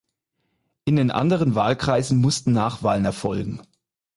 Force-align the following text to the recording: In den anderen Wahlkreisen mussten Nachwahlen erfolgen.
In 0.85 0.95
den 0.95 1.11
anderen 1.11 1.53
Wahlkreisen 1.53 2.17
mussten 2.17 2.53
Nachwahlen 2.53 3.05
erfolgen. 3.05 3.61